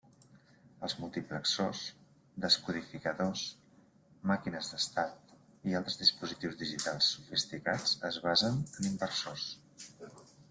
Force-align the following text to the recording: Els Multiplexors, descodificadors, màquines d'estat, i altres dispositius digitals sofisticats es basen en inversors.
Els 0.85 0.93
Multiplexors, 0.99 1.81
descodificadors, 2.45 3.43
màquines 4.31 4.69
d'estat, 4.73 5.35
i 5.71 5.77
altres 5.81 5.99
dispositius 6.01 6.57
digitals 6.63 7.11
sofisticats 7.17 7.95
es 8.11 8.17
basen 8.29 8.57
en 8.63 8.89
inversors. 8.93 9.45